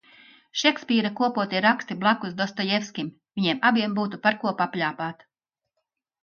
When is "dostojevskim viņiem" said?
2.39-3.61